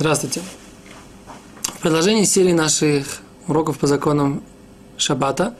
Здравствуйте. 0.00 0.40
В 1.62 1.80
продолжении 1.82 2.24
серии 2.24 2.54
наших 2.54 3.20
уроков 3.46 3.78
по 3.78 3.86
законам 3.86 4.42
Шаббата 4.96 5.54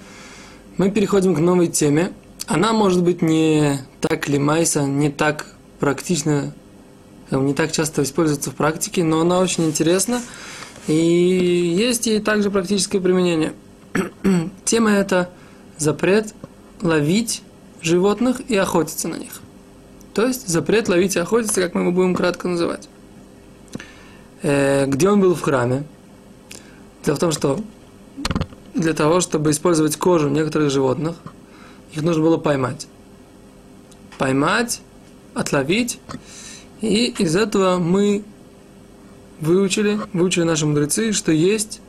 мы 0.78 0.90
переходим 0.90 1.34
к 1.34 1.40
новой 1.40 1.68
теме. 1.68 2.14
Она 2.46 2.72
может 2.72 3.02
быть 3.02 3.20
не 3.20 3.80
так 4.00 4.30
лимайса, 4.30 4.84
не 4.84 5.10
так 5.10 5.44
практично, 5.78 6.54
не 7.30 7.52
так 7.52 7.70
часто 7.70 8.02
используется 8.02 8.50
в 8.50 8.54
практике, 8.54 9.04
но 9.04 9.20
она 9.20 9.40
очень 9.40 9.66
интересна 9.66 10.22
и 10.86 10.94
есть 10.94 12.06
и 12.06 12.18
также 12.18 12.50
практическое 12.50 12.98
применение. 12.98 13.52
Тема 14.64 14.92
это 14.92 15.28
запрет 15.76 16.32
ловить 16.80 17.42
животных 17.82 18.40
и 18.48 18.56
охотиться 18.56 19.06
на 19.06 19.16
них. 19.16 19.42
То 20.14 20.26
есть 20.26 20.48
запрет 20.48 20.88
ловить 20.88 21.16
и 21.16 21.18
охотиться, 21.18 21.60
как 21.60 21.74
мы 21.74 21.82
его 21.82 21.92
будем 21.92 22.14
кратко 22.14 22.48
называть. 22.48 22.88
Э, 24.42 24.86
где 24.86 25.08
он 25.08 25.20
был 25.20 25.34
в 25.34 25.40
храме? 25.40 25.84
Дело 27.04 27.16
в 27.16 27.18
том, 27.18 27.32
что 27.32 27.60
для 28.74 28.94
того, 28.94 29.20
чтобы 29.20 29.50
использовать 29.50 29.96
кожу 29.96 30.28
некоторых 30.28 30.70
животных, 30.70 31.16
их 31.92 32.02
нужно 32.02 32.22
было 32.22 32.36
поймать. 32.36 32.86
Поймать, 34.18 34.80
отловить. 35.34 35.98
И 36.80 37.06
из 37.18 37.36
этого 37.36 37.78
мы 37.78 38.24
выучили, 39.40 39.98
выучили 40.12 40.44
наши 40.44 40.66
мудрецы, 40.66 41.12
что 41.12 41.32
есть 41.32 41.80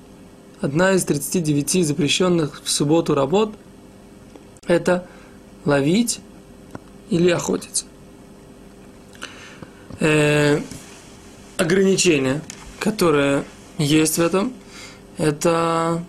одна 0.60 0.94
из 0.94 1.04
39 1.06 1.86
запрещенных 1.86 2.62
в 2.64 2.70
субботу 2.70 3.14
работ– 3.14 3.54
это 4.68 5.08
ловить 5.66 6.20
или 7.10 7.30
охотиться. 7.30 7.86
Э, 10.00 10.62
ограничение, 11.62 12.42
которое 12.80 13.44
есть 13.78 14.18
в 14.18 14.22
этом, 14.22 14.54
это 15.18 16.04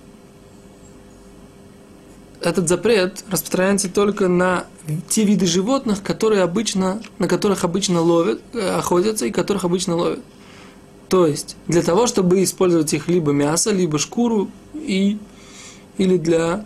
этот 2.41 2.69
запрет 2.69 3.23
распространяется 3.31 3.89
только 3.89 4.27
на 4.29 4.67
те 5.09 5.25
виды 5.25 5.47
животных, 5.47 6.03
которые 6.03 6.43
обычно, 6.43 7.01
на 7.19 7.29
которых 7.29 7.63
обычно 7.63 8.01
ловят, 8.01 8.41
э, 8.53 8.77
охотятся 8.79 9.27
и 9.27 9.31
которых 9.31 9.65
обычно 9.65 9.95
ловят. 9.95 10.21
То 11.09 11.27
есть, 11.27 11.57
для 11.69 11.83
того, 11.83 12.07
чтобы 12.07 12.43
использовать 12.43 12.93
их 12.95 13.07
либо 13.07 13.33
мясо, 13.33 13.71
либо 13.71 13.99
шкуру, 13.99 14.51
и, 14.75 15.19
или 15.99 16.17
для, 16.17 16.65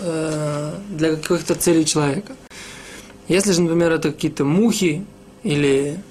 э, 0.00 0.74
для 0.90 1.16
каких-то 1.16 1.54
целей 1.54 1.86
человека. 1.86 2.34
Если 3.28 3.52
же, 3.52 3.62
например, 3.62 3.92
это 3.92 4.12
какие-то 4.12 4.44
мухи 4.44 5.06
или 5.42 6.02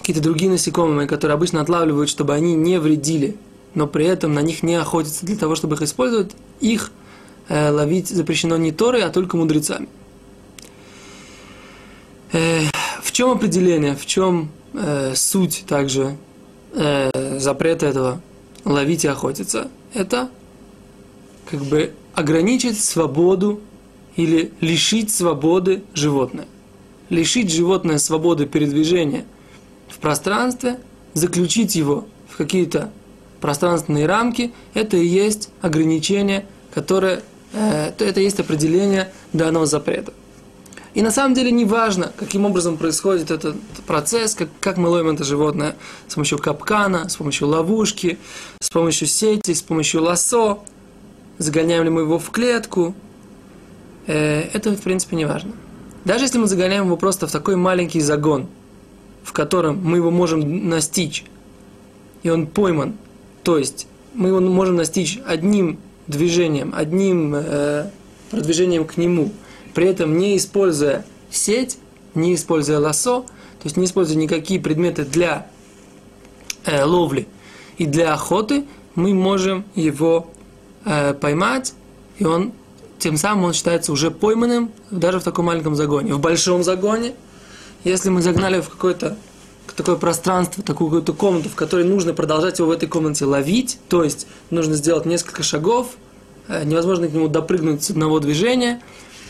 какие-то 0.00 0.22
другие 0.22 0.50
насекомые, 0.50 1.06
которые 1.06 1.34
обычно 1.34 1.60
отлавливают, 1.60 2.08
чтобы 2.08 2.34
они 2.34 2.54
не 2.54 2.80
вредили, 2.80 3.36
но 3.74 3.86
при 3.86 4.06
этом 4.06 4.32
на 4.32 4.40
них 4.40 4.62
не 4.62 4.74
охотятся 4.74 5.26
для 5.26 5.36
того, 5.36 5.54
чтобы 5.54 5.76
их 5.76 5.82
использовать, 5.82 6.32
их 6.60 6.90
э, 7.48 7.70
ловить 7.70 8.08
запрещено 8.08 8.56
не 8.56 8.72
Торой, 8.72 9.02
а 9.02 9.10
только 9.10 9.36
мудрецами. 9.36 9.88
Э, 12.32 12.62
в 13.02 13.12
чем 13.12 13.30
определение, 13.30 13.94
в 13.94 14.06
чем 14.06 14.50
э, 14.72 15.14
суть 15.14 15.64
также 15.68 16.16
э, 16.72 17.38
запрета 17.38 17.86
этого 17.86 18.22
ловить 18.64 19.04
и 19.04 19.08
охотиться? 19.08 19.68
Это 19.92 20.30
как 21.50 21.60
бы 21.60 21.92
ограничить 22.14 22.82
свободу 22.82 23.60
или 24.16 24.50
лишить 24.60 25.12
свободы 25.12 25.82
животное. 25.92 26.46
Лишить 27.10 27.52
животное 27.52 27.98
свободы 27.98 28.46
передвижения– 28.46 29.26
в 29.90 29.98
пространстве, 29.98 30.78
заключить 31.14 31.74
его 31.74 32.06
в 32.28 32.36
какие-то 32.36 32.90
пространственные 33.40 34.06
рамки, 34.06 34.52
это 34.74 34.96
и 34.96 35.06
есть 35.06 35.50
ограничение, 35.60 36.46
которое, 36.72 37.22
э, 37.52 37.92
это 37.98 38.20
есть 38.20 38.38
определение 38.40 39.12
данного 39.32 39.66
запрета. 39.66 40.12
И 40.92 41.02
на 41.02 41.10
самом 41.10 41.34
деле 41.34 41.52
не 41.52 41.64
важно, 41.64 42.12
каким 42.16 42.44
образом 42.44 42.76
происходит 42.76 43.30
этот 43.30 43.56
процесс, 43.86 44.34
как, 44.34 44.48
как 44.58 44.76
мы 44.76 44.88
ловим 44.88 45.10
это 45.10 45.22
животное 45.22 45.76
с 46.08 46.14
помощью 46.14 46.38
капкана, 46.38 47.08
с 47.08 47.16
помощью 47.16 47.48
ловушки, 47.48 48.18
с 48.60 48.70
помощью 48.70 49.06
сети, 49.06 49.54
с 49.54 49.62
помощью 49.62 50.02
лосо, 50.02 50.58
загоняем 51.38 51.84
ли 51.84 51.90
мы 51.90 52.02
его 52.02 52.18
в 52.18 52.30
клетку. 52.30 52.94
Э, 54.06 54.42
это, 54.52 54.72
в 54.72 54.82
принципе, 54.82 55.16
не 55.16 55.26
важно. 55.26 55.52
Даже 56.04 56.24
если 56.24 56.38
мы 56.38 56.46
загоняем 56.46 56.86
его 56.86 56.96
просто 56.96 57.26
в 57.26 57.32
такой 57.32 57.56
маленький 57.56 58.00
загон– 58.00 58.48
в 59.24 59.32
котором 59.32 59.80
мы 59.82 59.98
его 59.98 60.10
можем 60.10 60.68
настичь, 60.68 61.24
и 62.22 62.30
он 62.30 62.46
пойман, 62.46 62.94
то 63.42 63.58
есть 63.58 63.86
мы 64.14 64.28
его 64.28 64.40
можем 64.40 64.76
настичь 64.76 65.18
одним 65.26 65.78
движением, 66.06 66.72
одним 66.74 67.34
э, 67.34 67.90
продвижением 68.30 68.84
к 68.84 68.96
нему, 68.96 69.30
при 69.74 69.86
этом 69.86 70.18
не 70.18 70.36
используя 70.36 71.04
сеть, 71.30 71.78
не 72.14 72.34
используя 72.34 72.78
лосо, 72.78 73.20
то 73.22 73.64
есть 73.64 73.76
не 73.76 73.84
используя 73.84 74.16
никакие 74.16 74.58
предметы 74.58 75.04
для 75.04 75.46
э, 76.64 76.84
ловли 76.84 77.28
и 77.78 77.86
для 77.86 78.12
охоты, 78.12 78.64
мы 78.94 79.14
можем 79.14 79.64
его 79.74 80.30
э, 80.84 81.14
поймать, 81.14 81.74
и 82.18 82.24
он 82.24 82.52
тем 82.98 83.16
самым 83.16 83.44
он 83.44 83.52
считается 83.54 83.92
уже 83.92 84.10
пойманным 84.10 84.70
даже 84.90 85.20
в 85.20 85.24
таком 85.24 85.46
маленьком 85.46 85.74
загоне. 85.74 86.14
В 86.14 86.20
большом 86.20 86.62
загоне– 86.62 87.14
если 87.84 88.10
мы 88.10 88.22
загнали 88.22 88.60
в 88.60 88.68
какое-то 88.68 89.16
такое 89.76 89.96
пространство, 89.96 90.62
такую 90.62 90.90
какую-то 90.90 91.12
комнату, 91.14 91.48
в 91.48 91.54
которой 91.54 91.84
нужно 91.84 92.12
продолжать 92.12 92.58
его 92.58 92.68
в 92.68 92.72
этой 92.72 92.88
комнате 92.88 93.24
ловить, 93.24 93.78
то 93.88 94.04
есть 94.04 94.26
нужно 94.50 94.74
сделать 94.74 95.06
несколько 95.06 95.42
шагов, 95.42 95.96
э, 96.48 96.64
невозможно 96.64 97.08
к 97.08 97.12
нему 97.12 97.28
допрыгнуть 97.28 97.82
с 97.82 97.90
одного 97.90 98.20
движения, 98.20 98.82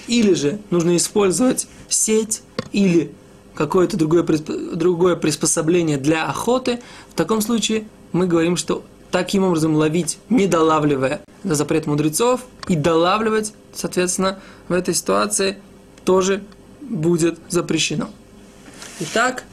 или 0.09 0.34
же 0.34 0.59
нужно 0.71 0.97
использовать 0.97 1.69
сеть 1.89 2.43
или 2.72 3.12
какое-то 3.55 3.97
другое, 3.97 4.25
другое 4.25 5.16
приспособление 5.16 5.99
для 5.99 6.27
охоты, 6.27 6.81
в 7.10 7.15
таком 7.15 7.41
случае 7.43 7.87
мы 8.12 8.27
говорим, 8.27 8.56
что 8.56 8.83
таким 9.10 9.44
образом 9.44 9.75
ловить, 9.77 10.19
не 10.28 10.47
долавливая 10.47 11.21
за 11.44 11.55
запрет 11.55 11.87
мудрецов, 11.87 12.41
и 12.69 12.77
долавливать, 12.77 13.53
соответственно, 13.75 14.39
в 14.69 14.72
этой 14.72 14.94
ситуации 14.94 15.59
тоже 16.05 16.43
будет 16.81 17.39
запрещено. 17.49 18.10
Итак, 19.03 19.44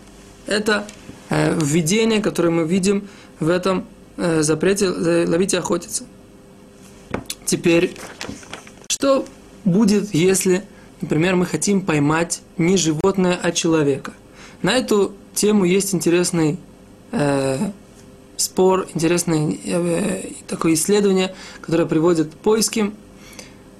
это 0.45 0.85
э, 1.29 1.57
введение, 1.57 2.21
которое 2.21 2.49
мы 2.49 2.67
видим 2.67 3.07
в 3.39 3.47
этом 3.47 3.85
э, 4.17 4.41
запрете 4.41 4.89
ловить 4.89 5.53
и 5.53 5.57
охотиться. 5.57 6.03
Теперь, 7.45 7.95
что 8.89 9.25
будет, 9.63 10.13
если, 10.13 10.65
например, 10.99 11.37
мы 11.37 11.45
хотим 11.45 11.79
поймать 11.81 12.41
не 12.57 12.75
животное, 12.75 13.39
а 13.41 13.53
человека? 13.53 14.11
На 14.63 14.75
эту 14.75 15.13
тему 15.33 15.63
есть 15.63 15.95
интересный 15.95 16.59
э, 17.13 17.71
спор, 18.35 18.87
интересное 18.93 19.57
э, 19.63 20.31
такое 20.49 20.73
исследование, 20.73 21.33
которое 21.61 21.85
приводит 21.85 22.33
к 22.33 22.37
поискам. 22.37 22.93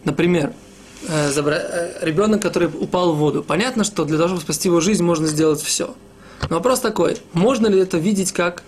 Например, 0.06 0.54
Э, 0.54 0.54
э, 0.54 0.67
ребенок, 1.04 2.42
который 2.42 2.68
упал 2.68 3.14
в 3.14 3.18
воду. 3.18 3.44
Понятно, 3.44 3.84
что 3.84 4.06
для 4.06 4.18
того, 4.18 4.30
чтобы 4.30 4.42
спасти 4.42 4.70
его 4.70 4.82
жизнь, 4.82 5.04
можно 5.04 5.28
сделать 5.28 5.62
все. 5.62 5.94
Но 6.50 6.58
вопрос 6.58 6.80
такой, 6.80 7.18
можно 7.34 7.68
ли 7.68 7.80
это 7.80 7.98
видеть 7.98 8.32
как 8.32 8.64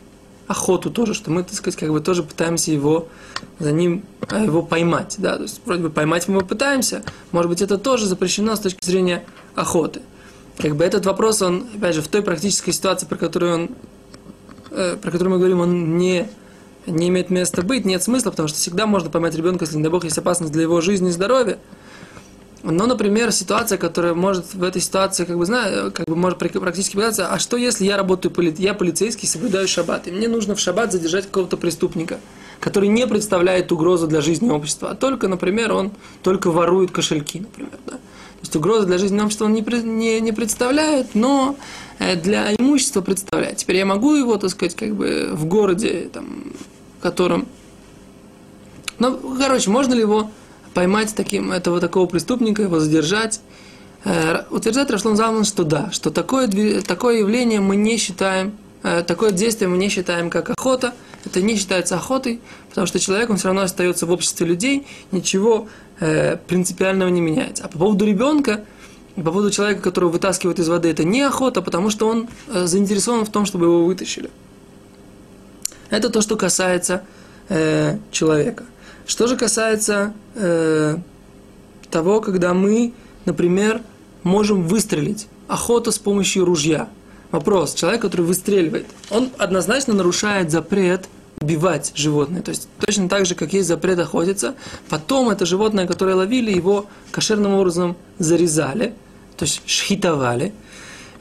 охоту 0.50 0.90
тоже, 0.90 1.14
что 1.14 1.30
мы, 1.30 1.44
так 1.44 1.54
сказать, 1.54 1.80
как 1.80 1.92
бы 1.92 2.02
тоже 2.02 2.24
пытаемся 2.24 2.72
его 2.72 3.08
за 3.60 3.72
ним 3.72 4.04
э, 4.32 4.46
его 4.46 4.64
поймать, 4.64 5.16
да, 5.20 5.36
то 5.36 5.44
есть 5.44 5.62
вроде 5.64 5.84
бы 5.84 5.90
поймать 5.92 6.28
мы 6.28 6.42
пытаемся, 6.42 7.04
может 7.32 7.50
быть 7.50 7.62
это 7.62 7.78
тоже 7.78 8.08
запрещено 8.08 8.56
с 8.56 8.60
точки 8.60 8.84
зрения 8.84 9.24
охоты. 9.54 10.02
Как 10.58 10.76
бы 10.76 10.84
этот 10.84 11.06
вопрос, 11.06 11.44
он, 11.44 11.68
опять 11.76 11.94
же, 11.94 12.02
в 12.02 12.08
той 12.08 12.24
практической 12.24 12.72
ситуации, 12.72 13.06
про 13.06 13.16
которую 13.16 13.54
он, 13.54 13.70
э, 14.72 14.98
про 15.00 15.12
которую 15.12 15.34
мы 15.34 15.38
говорим, 15.38 15.60
он 15.62 15.98
не 15.98 16.28
не 16.88 17.10
имеет 17.10 17.30
места 17.30 17.62
быть, 17.62 17.86
нет 17.86 18.02
смысла, 18.02 18.32
потому 18.32 18.48
что 18.48 18.58
всегда 18.58 18.88
можно 18.88 19.12
поймать 19.12 19.36
ребенка, 19.36 19.66
если, 19.66 19.78
не 19.78 19.84
дай 19.84 19.92
бог, 19.92 20.04
есть 20.06 20.18
опасность 20.18 20.52
для 20.52 20.64
его 20.64 20.82
жизни 20.82 21.10
и 21.10 21.12
здоровья. 21.12 21.60
Но, 22.62 22.88
например, 22.88 23.32
ситуация, 23.32 23.78
которая 23.78 24.14
может 24.14 24.54
в 24.54 24.64
этой 24.64 24.82
ситуации, 24.82 25.24
как 25.24 25.38
бы, 25.38 25.46
знаю, 25.46 25.92
как 25.92 26.06
бы 26.08 26.16
может 26.16 26.38
практически 26.38 26.96
показаться, 26.96 27.32
а 27.32 27.40
что 27.40 27.56
если 27.56 27.86
я 27.86 27.96
работаю, 27.96 28.34
я 28.58 28.74
полицейский, 28.74 29.28
соблюдаю 29.28 29.68
шаббат, 29.68 30.08
и 30.08 30.12
мне 30.12 30.28
нужно 30.28 30.56
в 30.56 30.60
шаббат 30.60 30.92
задержать 30.92 31.26
какого-то 31.26 31.56
преступника, 31.56 32.20
который 32.60 32.90
не 32.90 33.08
представляет 33.08 33.72
угрозу 33.72 34.08
для 34.08 34.20
жизни 34.20 34.50
общества, 34.50 34.92
а 34.92 34.96
только, 34.96 35.30
например, 35.30 35.72
он 35.72 35.92
только 36.22 36.52
ворует 36.52 36.92
кошельки, 36.92 37.40
например, 37.40 37.80
да? 37.86 37.94
То 37.94 38.44
есть 38.44 38.56
угрозы 38.56 38.88
для 38.88 38.98
жизни 38.98 39.20
общества 39.20 39.46
он 39.46 39.54
не, 39.54 39.62
не, 39.62 40.22
не 40.22 40.32
представляет, 40.32 41.14
но 41.14 41.58
э, 42.00 42.16
для 42.16 42.54
имущества 42.56 43.02
представляет. 43.02 43.58
Теперь 43.58 43.76
я 43.76 43.86
могу 43.86 44.16
его, 44.16 44.38
так 44.38 44.50
сказать, 44.50 44.76
как 44.76 44.96
бы 44.96 45.32
в 45.34 45.46
городе, 45.46 46.10
там, 46.14 46.54
в 47.00 47.04
котором... 47.04 47.48
Ну, 48.98 49.36
короче, 49.38 49.70
можно 49.70 49.94
ли 49.94 50.00
его 50.00 50.32
поймать 50.80 51.14
таким, 51.14 51.52
этого 51.52 51.82
такого 51.82 52.06
преступника, 52.06 52.62
его 52.62 52.80
задержать. 52.80 53.42
Э, 54.06 54.44
утверждает 54.50 54.90
Рашлон 54.90 55.18
Залман, 55.18 55.44
что 55.44 55.66
да, 55.66 55.90
что 55.92 56.10
такое, 56.10 56.48
такое 56.84 57.20
явление 57.20 57.60
мы 57.60 57.76
не 57.76 57.98
считаем 57.98 58.54
э, 58.84 59.04
такое 59.06 59.32
действие 59.32 59.68
мы 59.68 59.78
не 59.78 59.90
считаем 59.90 60.30
как 60.30 60.52
охота, 60.52 60.94
это 61.26 61.42
не 61.42 61.58
считается 61.58 61.98
охотой, 61.98 62.40
потому 62.70 62.88
что 62.88 62.98
человек, 62.98 63.30
он 63.30 63.36
все 63.36 63.48
равно 63.48 63.64
остается 63.64 64.06
в 64.06 64.12
обществе 64.12 64.48
людей, 64.48 64.88
ничего 65.12 65.68
э, 66.00 66.38
принципиального 66.38 67.10
не 67.10 67.20
меняется. 67.20 67.66
А 67.66 67.68
по 67.68 67.78
поводу 67.78 68.06
ребенка, 68.06 68.64
по 69.18 69.24
поводу 69.24 69.52
человека, 69.52 69.82
которого 69.82 70.12
вытаскивают 70.12 70.60
из 70.60 70.70
воды, 70.70 70.90
это 70.90 71.04
не 71.04 71.24
охота, 71.24 71.62
потому 71.62 71.90
что 71.90 72.08
он 72.08 72.30
э, 72.48 72.68
заинтересован 72.68 73.26
в 73.26 73.32
том, 73.34 73.46
чтобы 73.46 73.66
его 73.66 73.84
вытащили. 73.84 74.30
Это 75.90 76.10
то, 76.10 76.22
что 76.22 76.38
касается 76.38 77.04
э, 77.50 77.98
человека. 78.12 78.64
Что 79.10 79.26
же 79.26 79.38
касается 79.38 80.14
э, 80.36 80.98
того, 81.90 82.22
когда 82.22 82.54
мы, 82.54 82.94
например, 83.26 83.82
можем 84.22 84.68
выстрелить. 84.68 85.28
Охота 85.48 85.90
с 85.90 85.98
помощью 85.98 86.46
ружья. 86.46 86.88
Вопрос. 87.32 87.74
Человек, 87.74 88.04
который 88.04 88.22
выстреливает, 88.22 88.86
он 89.10 89.32
однозначно 89.40 89.96
нарушает 89.96 90.52
запрет 90.52 91.10
убивать 91.42 91.92
животное. 91.96 92.44
То 92.44 92.52
есть 92.52 92.68
точно 92.80 93.10
так 93.10 93.26
же, 93.26 93.34
как 93.34 93.52
есть 93.52 93.68
запрет 93.68 93.98
охотиться, 93.98 94.54
потом 94.90 95.30
это 95.30 95.44
животное, 95.48 95.88
которое 95.88 96.14
ловили, 96.14 96.52
его 96.52 96.86
кошерным 97.10 97.56
образом 97.56 97.98
зарезали, 98.20 98.94
то 99.38 99.46
есть 99.46 99.64
шхитовали, 99.66 100.54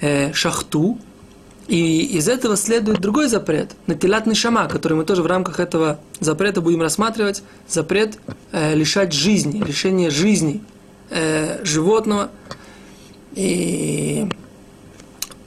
э, 0.03 0.35
шахту, 0.35 0.99
и 1.69 2.03
из 2.17 2.29
этого 2.31 2.57
следует 2.57 3.01
другой 3.01 3.29
запрет, 3.29 3.73
натилатный 3.87 4.35
шама, 4.35 4.69
который 4.69 4.95
мы 4.95 5.05
тоже 5.05 5.23
в 5.23 5.27
рамках 5.27 5.61
этого 5.61 6.01
запрета 6.19 6.63
будем 6.63 6.81
рассматривать, 6.81 7.43
запрет 7.69 8.19
э, 8.53 8.75
лишать 8.75 9.13
жизни, 9.13 9.63
лишение 9.63 10.09
жизни 10.09 10.63
э, 11.11 11.63
животного. 11.65 12.31
И 13.35 14.27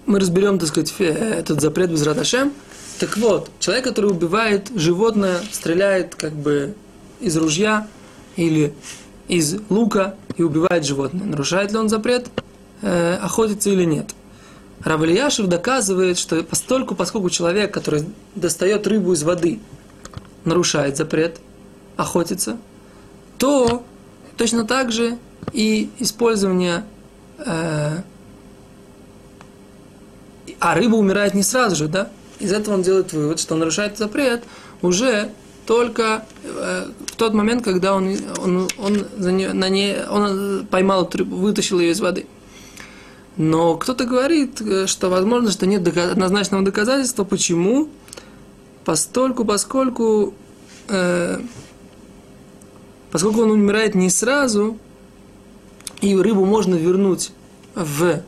мы 0.05 0.19
разберем, 0.19 0.59
так 0.59 0.69
сказать, 0.69 0.93
этот 0.99 1.59
запрет 1.59 1.89
без 1.89 2.03
радашем. 2.05 2.53
Так 2.99 3.17
вот, 3.17 3.49
человек, 3.59 3.85
который 3.85 4.11
убивает 4.11 4.69
животное, 4.75 5.39
стреляет 5.51 6.13
как 6.13 6.33
бы 6.33 6.75
из 7.19 7.35
ружья 7.35 7.87
или 8.35 8.75
из 9.27 9.55
лука 9.69 10.13
и 10.37 10.43
убивает 10.43 10.85
животное, 10.85 11.25
нарушает 11.25 11.71
ли 11.71 11.79
он 11.79 11.89
запрет 11.89 12.27
э, 12.83 13.15
охотиться 13.15 13.71
или 13.71 13.85
нет? 13.85 14.13
Равлияшев 14.83 15.47
доказывает, 15.47 16.17
что 16.17 16.43
постольку, 16.43 16.95
поскольку 16.95 17.29
человек, 17.29 17.73
который 17.73 18.05
достает 18.35 18.87
рыбу 18.87 19.13
из 19.13 19.23
воды, 19.23 19.59
нарушает 20.43 20.97
запрет 20.97 21.39
охотиться, 21.97 22.57
то 23.37 23.83
точно 24.37 24.65
так 24.65 24.91
же 24.91 25.17
и 25.53 25.89
использование... 25.99 26.83
Э, 27.39 27.99
а 30.59 30.75
рыба 30.75 30.95
умирает 30.95 31.33
не 31.33 31.43
сразу 31.43 31.75
же, 31.75 31.87
да? 31.87 32.09
Из 32.39 32.51
этого 32.51 32.75
он 32.75 32.81
делает 32.81 33.13
вывод, 33.13 33.39
что 33.39 33.53
он 33.53 33.59
нарушает 33.59 33.97
запрет 33.97 34.43
уже 34.81 35.29
только 35.65 36.25
э, 36.43 36.87
в 37.07 37.15
тот 37.15 37.33
момент, 37.33 37.63
когда 37.63 37.93
он, 37.93 38.15
он, 38.39 38.67
он, 38.77 39.05
за 39.17 39.31
нее, 39.31 39.53
на 39.53 39.69
ней, 39.69 40.03
он 40.05 40.65
поймал 40.69 41.09
рыбу, 41.13 41.37
вытащил 41.37 41.79
ее 41.79 41.91
из 41.91 41.99
воды. 41.99 42.25
Но 43.37 43.75
кто-то 43.77 44.05
говорит, 44.05 44.61
э, 44.61 44.87
что 44.87 45.09
возможно, 45.09 45.51
что 45.51 45.65
нет 45.65 45.87
однозначного 45.97 46.63
доказательства. 46.63 47.23
Почему? 47.23 47.89
Постольку, 48.83 49.45
поскольку, 49.45 50.33
э, 50.87 51.39
поскольку 53.11 53.41
он 53.41 53.51
умирает 53.51 53.95
не 53.95 54.09
сразу, 54.09 54.77
и 56.01 56.15
рыбу 56.15 56.45
можно 56.45 56.75
вернуть 56.75 57.31
в 57.75 58.21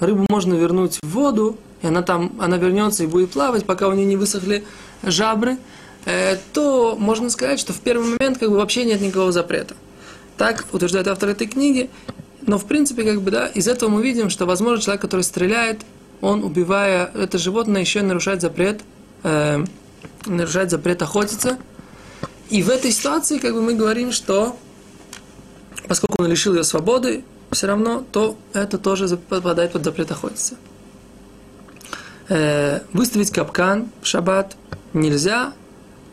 рыбу 0.00 0.26
можно 0.28 0.54
вернуть 0.54 0.98
в 1.02 1.08
воду, 1.08 1.56
и 1.82 1.86
она 1.86 2.02
там, 2.02 2.32
она 2.40 2.56
вернется 2.56 3.04
и 3.04 3.06
будет 3.06 3.30
плавать, 3.30 3.64
пока 3.64 3.88
у 3.88 3.92
нее 3.92 4.06
не 4.06 4.16
высохли 4.16 4.64
жабры, 5.02 5.58
э, 6.04 6.36
то 6.52 6.96
можно 6.98 7.30
сказать, 7.30 7.60
что 7.60 7.72
в 7.72 7.80
первый 7.80 8.16
момент 8.16 8.38
как 8.38 8.50
бы 8.50 8.56
вообще 8.56 8.84
нет 8.84 9.00
никакого 9.00 9.32
запрета. 9.32 9.74
Так 10.36 10.66
утверждает 10.72 11.08
автор 11.08 11.30
этой 11.30 11.46
книги, 11.46 11.90
но 12.48 12.58
в 12.58 12.64
принципе, 12.64 13.04
как 13.04 13.20
бы, 13.20 13.30
да, 13.30 13.46
из 13.46 13.68
этого 13.68 13.90
мы 13.90 14.02
видим, 14.02 14.30
что, 14.30 14.46
возможно, 14.46 14.82
человек, 14.82 15.02
который 15.02 15.20
стреляет, 15.20 15.82
он, 16.22 16.42
убивая 16.42 17.12
это 17.14 17.36
животное, 17.36 17.82
еще 17.82 18.00
нарушает 18.00 18.40
запрет, 18.40 18.80
э, 19.22 19.62
нарушает 20.24 20.70
запрет 20.70 21.02
охотиться. 21.02 21.58
И 22.48 22.62
в 22.62 22.70
этой 22.70 22.90
ситуации, 22.90 23.36
как 23.38 23.52
бы, 23.52 23.60
мы 23.60 23.74
говорим, 23.74 24.12
что 24.12 24.56
поскольку 25.86 26.22
он 26.22 26.28
лишил 26.28 26.54
ее 26.54 26.64
свободы, 26.64 27.22
все 27.52 27.66
равно, 27.66 28.02
то 28.10 28.36
это 28.54 28.78
тоже 28.78 29.14
попадает 29.18 29.72
под 29.72 29.84
запрет 29.84 30.10
охотиться. 30.10 30.56
Э, 32.30 32.80
выставить 32.94 33.30
капкан 33.30 33.90
в 34.00 34.06
шаббат 34.06 34.56
нельзя, 34.94 35.52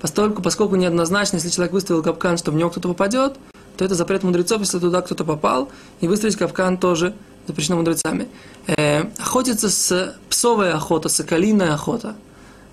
поскольку, 0.01 0.41
поскольку 0.41 0.75
неоднозначно, 0.75 1.37
если 1.37 1.49
человек 1.49 1.71
выставил 1.71 2.03
капкан, 2.03 2.37
что 2.37 2.51
в 2.51 2.55
него 2.55 2.69
кто-то 2.69 2.89
попадет, 2.89 3.37
то 3.77 3.85
это 3.85 3.95
запрет 3.95 4.23
мудрецов, 4.23 4.59
если 4.61 4.79
туда 4.79 5.01
кто-то 5.01 5.23
попал, 5.23 5.69
и 6.01 6.07
выставить 6.07 6.35
капкан 6.35 6.77
тоже 6.77 7.13
запрещено 7.47 7.77
мудрецами. 7.77 8.27
Э, 8.67 9.05
охотиться 9.17 9.69
с 9.69 10.15
псовая 10.29 10.75
охота, 10.75 11.09
соколиная 11.09 11.73
охота 11.73 12.15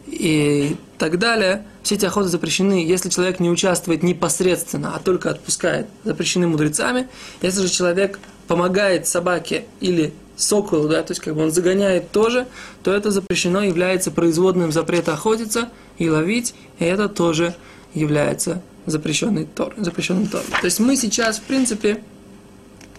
и 0.06 0.76
так 0.98 1.18
далее, 1.18 1.64
все 1.82 1.96
эти 1.96 2.06
охоты 2.06 2.28
запрещены, 2.28 2.84
если 2.84 3.08
человек 3.08 3.40
не 3.40 3.50
участвует 3.50 4.02
непосредственно, 4.02 4.94
а 4.94 4.98
только 4.98 5.30
отпускает, 5.30 5.86
запрещены 6.04 6.46
мудрецами. 6.46 7.08
Если 7.40 7.62
же 7.62 7.68
человек 7.68 8.18
помогает 8.46 9.06
собаке 9.06 9.66
или 9.80 10.12
соколу, 10.36 10.88
да, 10.88 11.02
то 11.02 11.12
есть 11.12 11.20
как 11.20 11.34
бы 11.34 11.42
он 11.42 11.50
загоняет 11.50 12.10
тоже, 12.10 12.46
то 12.82 12.92
это 12.92 13.10
запрещено, 13.10 13.62
является 13.62 14.10
производным 14.10 14.72
запрета 14.72 15.14
охотиться 15.14 15.68
и 15.98 16.08
ловить, 16.08 16.54
и 16.78 16.84
это 16.84 17.08
тоже 17.08 17.54
является 17.94 18.62
запрещенный 18.86 19.46
тор, 19.46 19.74
запрещенным 19.76 20.26
тором. 20.26 20.46
То 20.60 20.64
есть 20.64 20.80
мы 20.80 20.96
сейчас, 20.96 21.38
в 21.38 21.42
принципе, 21.42 22.02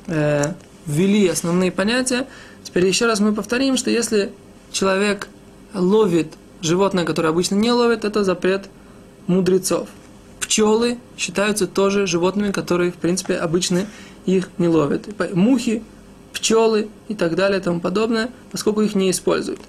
э, 0.07 0.53
ввели 0.85 1.27
основные 1.27 1.71
понятия. 1.71 2.27
Теперь 2.63 2.85
еще 2.85 3.05
раз 3.05 3.19
мы 3.19 3.33
повторим, 3.33 3.77
что 3.77 3.89
если 3.89 4.31
человек 4.71 5.27
ловит 5.73 6.33
животное, 6.61 7.05
которое 7.05 7.29
обычно 7.29 7.55
не 7.55 7.71
ловит, 7.71 8.05
это 8.05 8.23
запрет 8.23 8.69
мудрецов. 9.27 9.89
Пчелы 10.39 10.97
считаются 11.17 11.67
тоже 11.67 12.07
животными, 12.07 12.51
которые, 12.51 12.91
в 12.91 12.95
принципе, 12.95 13.35
обычно 13.35 13.85
их 14.25 14.49
не 14.57 14.67
ловят. 14.67 15.07
Мухи, 15.33 15.83
пчелы 16.33 16.89
и 17.07 17.15
так 17.15 17.35
далее 17.35 17.59
и 17.59 17.63
тому 17.63 17.79
подобное, 17.79 18.29
поскольку 18.51 18.81
их 18.81 18.95
не 18.95 19.11
используют. 19.11 19.59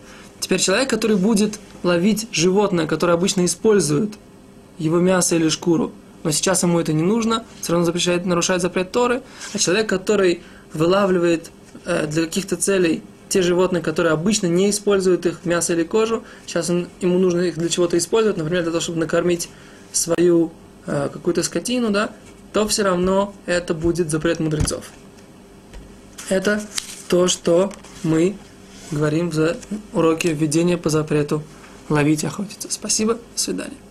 Теперь 0.40 0.60
человек, 0.60 0.90
который 0.90 1.16
будет 1.16 1.58
ловить 1.82 2.28
животное, 2.32 2.86
которое 2.86 3.12
обычно 3.12 3.44
используют 3.44 4.14
его 4.78 4.98
мясо 4.98 5.36
или 5.36 5.48
шкуру, 5.48 5.92
но 6.24 6.30
сейчас 6.30 6.62
ему 6.62 6.80
это 6.80 6.92
не 6.92 7.02
нужно, 7.02 7.44
все 7.60 7.72
равно 7.72 7.84
запрещает, 7.84 8.26
нарушает 8.26 8.62
запрет 8.62 8.90
Торы, 8.90 9.22
а 9.52 9.58
человек, 9.58 9.88
который 9.88 10.42
вылавливает 10.72 11.50
э, 11.84 12.06
для 12.06 12.24
каких-то 12.24 12.56
целей 12.56 13.02
те 13.28 13.42
животные, 13.42 13.82
которые 13.82 14.12
обычно 14.12 14.46
не 14.46 14.70
используют 14.70 15.26
их 15.26 15.44
мясо 15.44 15.74
или 15.74 15.84
кожу, 15.84 16.24
сейчас 16.46 16.70
он, 16.70 16.88
ему 17.00 17.18
нужно 17.18 17.42
их 17.42 17.56
для 17.56 17.68
чего-то 17.68 17.98
использовать, 17.98 18.36
например, 18.36 18.62
для 18.62 18.72
того, 18.72 18.80
чтобы 18.80 18.98
накормить 18.98 19.48
свою 19.92 20.52
э, 20.86 21.08
какую-то 21.12 21.42
скотину, 21.42 21.90
да, 21.90 22.10
то 22.52 22.66
все 22.68 22.84
равно 22.84 23.34
это 23.46 23.74
будет 23.74 24.10
запрет 24.10 24.40
мудрецов. 24.40 24.84
Это 26.28 26.62
то, 27.08 27.28
что 27.28 27.72
мы 28.02 28.36
говорим 28.90 29.30
в 29.30 29.56
уроке 29.92 30.32
введения 30.32 30.78
по 30.78 30.88
запрету 30.88 31.42
ловить 31.88 32.22
и 32.22 32.26
охотиться. 32.26 32.68
Спасибо, 32.70 33.14
до 33.14 33.40
свидания. 33.40 33.83